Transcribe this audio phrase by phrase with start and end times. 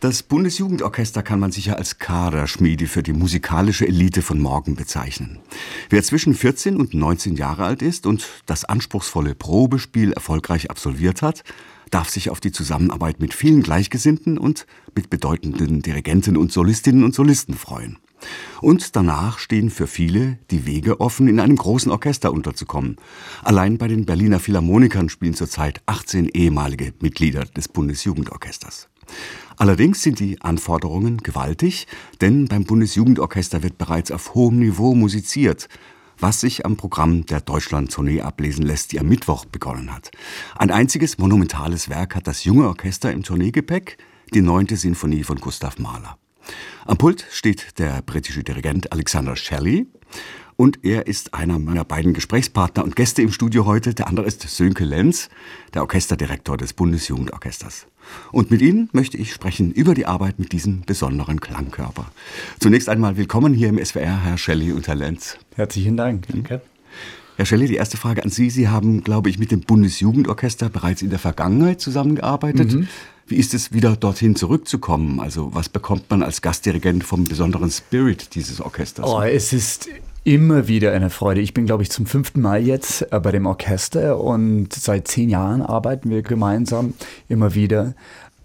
[0.00, 5.38] Das Bundesjugendorchester kann man sicher als Kaderschmiede für die musikalische Elite von morgen bezeichnen.
[5.88, 11.44] Wer zwischen 14 und 19 Jahre alt ist und das anspruchsvolle Probespiel erfolgreich absolviert hat,
[11.90, 17.14] darf sich auf die Zusammenarbeit mit vielen Gleichgesinnten und mit bedeutenden Dirigenten und Solistinnen und
[17.14, 17.96] Solisten freuen.
[18.60, 22.96] Und danach stehen für viele die Wege offen, in einem großen Orchester unterzukommen.
[23.42, 28.88] Allein bei den Berliner Philharmonikern spielen zurzeit 18 ehemalige Mitglieder des Bundesjugendorchesters.
[29.56, 31.86] Allerdings sind die Anforderungen gewaltig,
[32.20, 35.68] denn beim Bundesjugendorchester wird bereits auf hohem Niveau musiziert,
[36.18, 40.10] was sich am Programm der Deutschland-Tournee ablesen lässt, die am Mittwoch begonnen hat.
[40.56, 43.98] Ein einziges monumentales Werk hat das junge Orchester im Tourneegepäck,
[44.34, 46.18] die neunte Sinfonie von Gustav Mahler.
[46.84, 49.86] Am Pult steht der britische Dirigent Alexander Shelley
[50.56, 53.94] und er ist einer meiner beiden Gesprächspartner und Gäste im Studio heute.
[53.94, 55.28] Der andere ist Sönke Lenz,
[55.74, 57.86] der Orchesterdirektor des Bundesjugendorchesters.
[58.32, 62.10] Und mit Ihnen möchte ich sprechen über die Arbeit mit diesem besonderen Klangkörper.
[62.58, 65.36] Zunächst einmal willkommen hier im SWR, Herr Shelley und Herr Lenz.
[65.54, 66.26] Herzlichen Dank.
[66.28, 66.62] Danke.
[67.36, 68.48] Herr Shelley, die erste Frage an Sie.
[68.48, 72.72] Sie haben, glaube ich, mit dem Bundesjugendorchester bereits in der Vergangenheit zusammengearbeitet.
[72.72, 72.88] Mhm.
[73.26, 75.20] Wie ist es, wieder dorthin zurückzukommen?
[75.20, 79.04] Also was bekommt man als Gastdirigent vom besonderen Spirit dieses Orchesters?
[79.06, 79.90] Oh, es ist
[80.26, 81.40] immer wieder eine Freude.
[81.40, 85.30] Ich bin, glaube ich, zum fünften Mal jetzt äh, bei dem Orchester und seit zehn
[85.30, 86.94] Jahren arbeiten wir gemeinsam
[87.28, 87.94] immer wieder.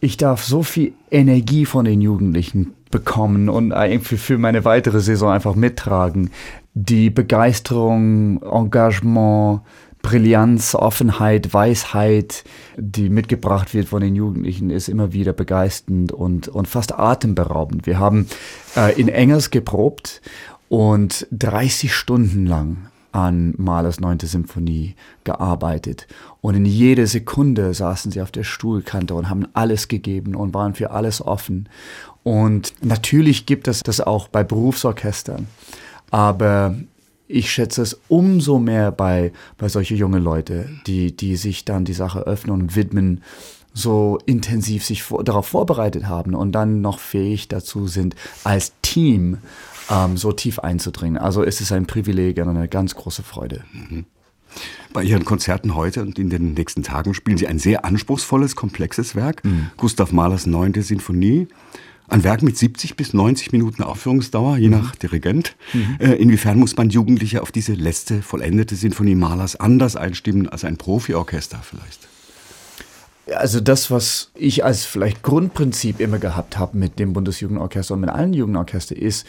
[0.00, 5.54] Ich darf so viel Energie von den Jugendlichen bekommen und für meine weitere Saison einfach
[5.54, 6.30] mittragen.
[6.74, 9.60] Die Begeisterung, Engagement,
[10.02, 12.44] Brillanz, Offenheit, Weisheit,
[12.76, 17.86] die mitgebracht wird von den Jugendlichen, ist immer wieder begeisternd und, und fast atemberaubend.
[17.86, 18.26] Wir haben
[18.76, 20.22] äh, in Engers geprobt
[20.68, 24.20] und 30 Stunden lang an Mahlers 9.
[24.20, 24.94] Symphonie
[25.24, 26.06] gearbeitet.
[26.40, 30.74] Und in jede Sekunde saßen sie auf der Stuhlkante und haben alles gegeben und waren
[30.74, 31.68] für alles offen.
[32.22, 35.46] Und natürlich gibt es das auch bei Berufsorchestern.
[36.10, 36.76] Aber
[37.26, 41.92] ich schätze es umso mehr bei, bei solche junge Leute, die, die sich dann die
[41.92, 43.22] Sache öffnen und widmen,
[43.74, 49.38] so intensiv sich vor, darauf vorbereitet haben und dann noch fähig dazu sind, als Team
[49.90, 51.18] ähm, so tief einzudringen.
[51.18, 53.64] Also es ist ein Privileg und eine ganz große Freude.
[53.72, 54.06] Mhm.
[54.92, 59.14] Bei Ihren Konzerten heute und in den nächsten Tagen spielen Sie ein sehr anspruchsvolles, komplexes
[59.14, 59.70] Werk, mhm.
[59.76, 61.48] Gustav Mahlers Neunte Sinfonie.
[62.10, 64.78] Ein Werk mit 70 bis 90 Minuten Aufführungsdauer, je mhm.
[64.78, 65.56] nach Dirigent.
[65.74, 65.96] Mhm.
[65.98, 70.78] Äh, inwiefern muss man Jugendliche auf diese letzte vollendete Sinfonie Mahlers anders einstimmen als ein
[70.78, 72.08] Profiorchester vielleicht?
[73.36, 78.08] Also das, was ich als vielleicht Grundprinzip immer gehabt habe mit dem Bundesjugendorchester und mit
[78.08, 79.26] allen Jugendorchestern, ist,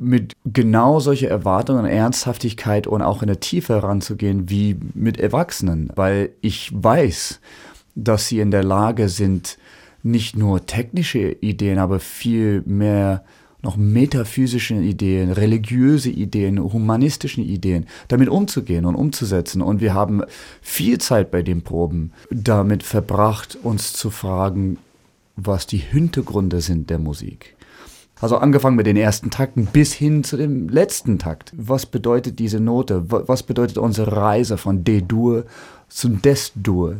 [0.00, 6.30] mit genau solche Erwartungen, Ernsthaftigkeit und auch in der Tiefe heranzugehen wie mit Erwachsenen, weil
[6.40, 7.40] ich weiß,
[7.94, 9.58] dass sie in der Lage sind,
[10.02, 13.24] nicht nur technische Ideen, aber viel mehr
[13.60, 19.62] noch metaphysische Ideen, religiöse Ideen, humanistische Ideen, damit umzugehen und umzusetzen.
[19.62, 20.22] Und wir haben
[20.62, 24.78] viel Zeit bei den Proben damit verbracht, uns zu fragen,
[25.34, 27.56] was die Hintergründe sind der Musik.
[28.20, 31.52] Also angefangen mit den ersten Takten bis hin zu dem letzten Takt.
[31.56, 33.04] Was bedeutet diese Note?
[33.08, 35.44] Was bedeutet unsere Reise von D-Dur
[35.88, 36.96] zum Des-Dur?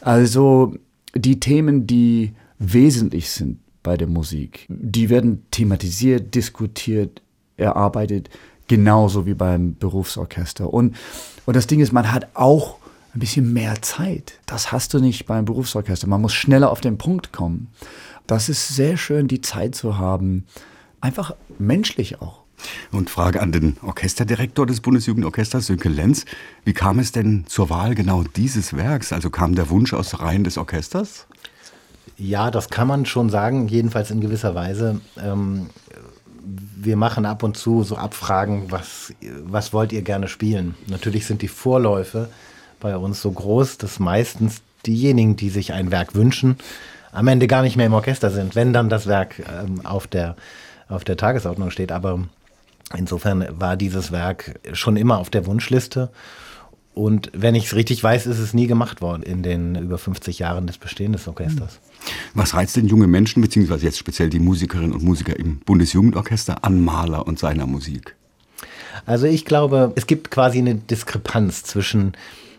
[0.00, 0.74] Also
[1.14, 7.22] die Themen, die wesentlich sind bei der Musik, die werden thematisiert, diskutiert,
[7.56, 8.28] erarbeitet,
[8.66, 10.72] genauso wie beim Berufsorchester.
[10.72, 10.96] Und,
[11.46, 12.76] und das Ding ist, man hat auch
[13.18, 14.40] ein bisschen mehr Zeit.
[14.46, 16.06] Das hast du nicht beim Berufsorchester.
[16.06, 17.68] Man muss schneller auf den Punkt kommen
[18.28, 20.44] das ist sehr schön, die Zeit zu haben.
[21.00, 22.44] Einfach menschlich auch.
[22.92, 26.24] Und Frage an den Orchesterdirektor des Bundesjugendorchesters, Sönke Lenz.
[26.64, 29.12] Wie kam es denn zur Wahl genau dieses Werks?
[29.12, 31.26] Also kam der Wunsch aus Reihen des Orchesters?
[32.16, 35.00] Ja, das kann man schon sagen, jedenfalls in gewisser Weise.
[35.22, 35.70] Ähm,
[36.44, 39.14] wir machen ab und zu so Abfragen, was,
[39.44, 40.74] was wollt ihr gerne spielen?
[40.88, 42.28] Natürlich sind die Vorläufe
[42.80, 46.56] bei uns so groß, dass meistens diejenigen, die sich ein Werk wünschen,
[47.12, 50.36] am Ende gar nicht mehr im Orchester sind, wenn dann das Werk ähm, auf, der,
[50.88, 51.92] auf der Tagesordnung steht.
[51.92, 52.20] Aber
[52.96, 56.10] insofern war dieses Werk schon immer auf der Wunschliste.
[56.94, 60.40] Und wenn ich es richtig weiß, ist es nie gemacht worden in den über 50
[60.40, 61.78] Jahren des Bestehens des Orchesters.
[62.34, 66.82] Was reizt denn junge Menschen, beziehungsweise jetzt speziell die Musikerinnen und Musiker im Bundesjugendorchester an
[66.82, 68.16] Mahler und seiner Musik?
[69.06, 72.14] Also ich glaube, es gibt quasi eine Diskrepanz zwischen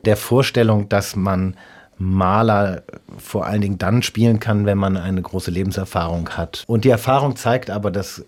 [0.05, 1.55] der Vorstellung, dass man
[1.97, 2.83] Maler
[3.17, 6.63] vor allen Dingen dann spielen kann, wenn man eine große Lebenserfahrung hat.
[6.67, 8.23] Und die Erfahrung zeigt aber, dass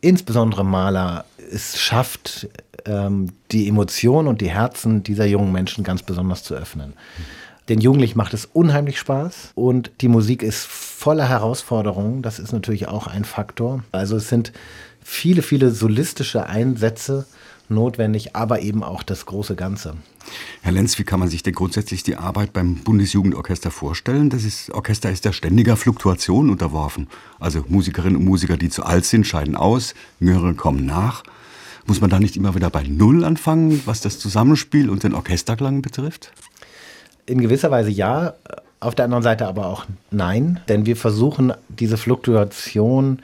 [0.00, 2.48] insbesondere Maler es schafft,
[2.84, 6.92] ähm, die Emotionen und die Herzen dieser jungen Menschen ganz besonders zu öffnen.
[7.68, 12.22] Den Jugendlichen macht es unheimlich Spaß und die Musik ist voller Herausforderungen.
[12.22, 13.82] Das ist natürlich auch ein Faktor.
[13.90, 14.52] Also es sind
[15.02, 17.26] viele, viele solistische Einsätze
[17.70, 19.94] notwendig, aber eben auch das große Ganze.
[20.62, 24.30] Herr Lenz, wie kann man sich denn grundsätzlich die Arbeit beim Bundesjugendorchester vorstellen?
[24.30, 27.08] Das ist, Orchester ist ja ständiger Fluktuation unterworfen.
[27.38, 31.22] Also Musikerinnen und Musiker, die zu alt sind, scheiden aus, Jüngere kommen nach.
[31.86, 35.82] Muss man da nicht immer wieder bei Null anfangen, was das Zusammenspiel und den Orchesterklang
[35.82, 36.32] betrifft?
[37.26, 38.34] In gewisser Weise ja,
[38.80, 43.20] auf der anderen Seite aber auch nein, denn wir versuchen diese Fluktuation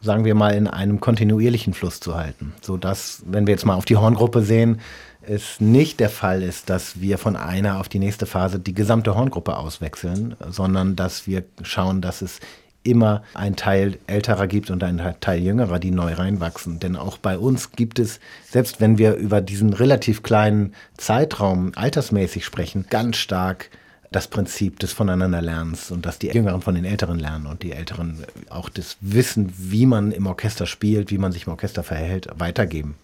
[0.00, 2.54] sagen wir mal, in einem kontinuierlichen Fluss zu halten.
[2.60, 4.80] Sodass, wenn wir jetzt mal auf die Horngruppe sehen,
[5.22, 9.14] es nicht der Fall ist, dass wir von einer auf die nächste Phase die gesamte
[9.14, 12.40] Horngruppe auswechseln, sondern dass wir schauen, dass es
[12.86, 16.78] immer ein Teil älterer gibt und ein Teil jüngerer, die neu reinwachsen.
[16.78, 22.44] Denn auch bei uns gibt es, selbst wenn wir über diesen relativ kleinen Zeitraum altersmäßig
[22.44, 23.70] sprechen, ganz stark
[24.12, 28.24] das Prinzip des Voneinanderlernens und dass die Jüngeren von den Älteren lernen und die Älteren
[28.48, 32.94] auch das Wissen, wie man im Orchester spielt, wie man sich im Orchester verhält, weitergeben.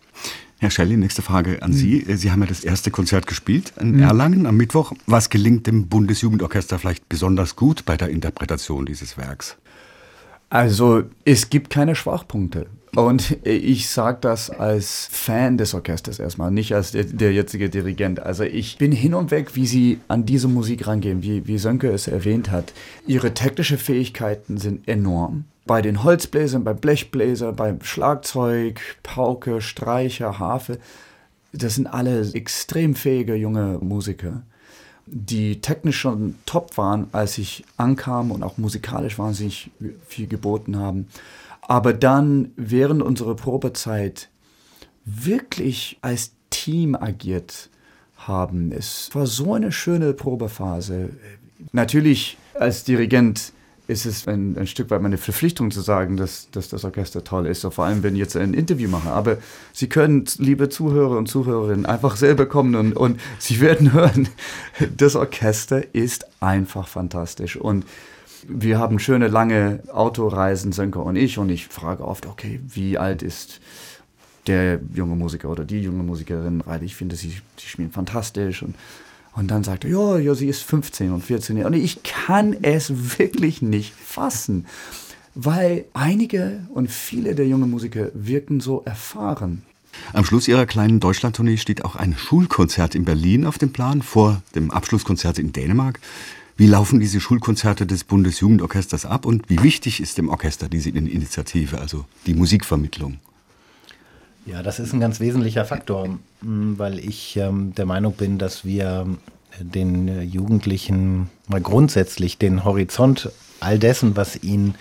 [0.59, 2.05] Herr Schelley, nächste Frage an Sie.
[2.17, 4.93] Sie haben ja das erste Konzert gespielt in Erlangen am Mittwoch.
[5.07, 9.57] Was gelingt dem Bundesjugendorchester vielleicht besonders gut bei der Interpretation dieses Werks?
[10.51, 12.67] Also es gibt keine Schwachpunkte.
[12.95, 18.21] Und ich sage das als Fan des Orchesters erstmal, nicht als der, der, jetzige Dirigent.
[18.21, 21.89] Also ich bin hin und weg, wie sie an diese Musik rangehen, wie, wie Sönke
[21.89, 22.75] es erwähnt hat.
[23.07, 25.45] Ihre technischen Fähigkeiten sind enorm.
[25.65, 30.79] Bei den Holzbläsern, beim Blechbläser, beim Schlagzeug, Pauke, Streicher, Harfe.
[31.55, 34.43] Das sind alle extrem fähige junge Musiker
[35.07, 39.71] die technisch schon top waren, als ich ankam und auch musikalisch wahnsinnig
[40.07, 41.09] viel geboten haben.
[41.63, 44.29] Aber dann während unserer Probezeit
[45.05, 47.71] wirklich als Team agiert
[48.17, 48.73] haben.
[48.73, 51.11] Es war so eine schöne Probephase.
[51.73, 53.53] Natürlich als Dirigent
[53.89, 57.47] ist es ein, ein, Stück weit meine Verpflichtung zu sagen, dass, dass das Orchester toll
[57.47, 59.11] ist, vor allem wenn ich jetzt ein Interview mache.
[59.11, 59.39] Aber
[59.73, 64.29] Sie können, liebe Zuhörer und Zuhörerinnen, einfach selber kommen und, und Sie werden hören,
[64.97, 67.57] das Orchester ist einfach fantastisch.
[67.57, 67.85] Und
[68.49, 73.23] wir haben schöne lange Autoreisen, Sönke und ich, und ich frage oft, okay, wie alt
[73.23, 73.61] ist
[74.47, 76.63] der junge Musiker oder die junge Musikerin?
[76.65, 78.75] Weil ich finde, sie, sie spielen fantastisch und
[79.35, 81.69] und dann sagt er, ja, ja, sie ist 15 und 14 Jahre.
[81.69, 84.67] Und ich kann es wirklich nicht fassen,
[85.35, 89.63] weil einige und viele der jungen Musiker wirken so erfahren.
[90.13, 94.43] Am Schluss ihrer kleinen Deutschlandtournee steht auch ein Schulkonzert in Berlin auf dem Plan vor
[94.55, 96.01] dem Abschlusskonzert in Dänemark.
[96.57, 101.81] Wie laufen diese Schulkonzerte des Bundesjugendorchesters ab und wie wichtig ist dem Orchester diese Initiative,
[101.81, 103.19] also die Musikvermittlung?
[104.45, 109.07] Ja, das ist ein ganz wesentlicher Faktor, weil ich ähm, der Meinung bin, dass wir
[109.61, 114.75] den Jugendlichen mal grundsätzlich den Horizont all dessen, was ihnen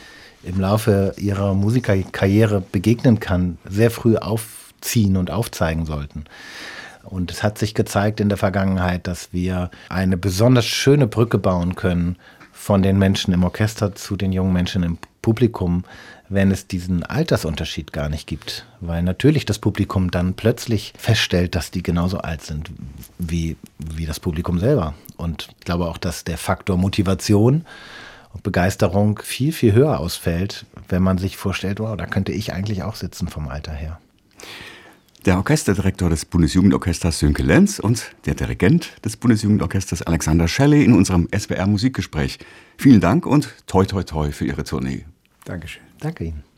[0.43, 6.25] im Laufe ihrer Musikerkarriere begegnen kann, sehr früh aufziehen und aufzeigen sollten.
[7.03, 11.75] Und es hat sich gezeigt in der Vergangenheit, dass wir eine besonders schöne Brücke bauen
[11.75, 12.17] können
[12.51, 15.83] von den Menschen im Orchester zu den jungen Menschen im Publikum,
[16.29, 18.65] wenn es diesen Altersunterschied gar nicht gibt.
[18.79, 22.71] Weil natürlich das Publikum dann plötzlich feststellt, dass die genauso alt sind
[23.17, 24.93] wie, wie das Publikum selber.
[25.17, 27.65] Und ich glaube auch, dass der Faktor Motivation
[28.33, 32.83] und Begeisterung viel, viel höher ausfällt, wenn man sich vorstellt, wow, da könnte ich eigentlich
[32.83, 33.99] auch sitzen vom Alter her.
[35.25, 41.27] Der Orchesterdirektor des Bundesjugendorchesters Sönke Lenz und der Dirigent des Bundesjugendorchesters Alexander Schelle in unserem
[41.37, 42.39] SWR Musikgespräch.
[42.77, 45.05] Vielen Dank und toi toi toi für Ihre Tournee.
[45.45, 45.83] Dankeschön.
[45.99, 46.50] Danke Ihnen.